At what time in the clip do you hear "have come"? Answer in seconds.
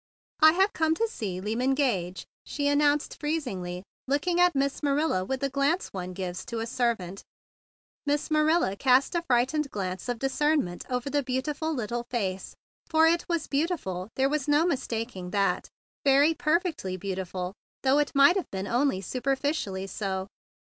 0.53-0.95